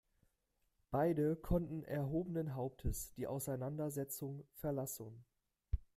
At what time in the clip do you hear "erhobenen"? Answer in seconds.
1.83-2.55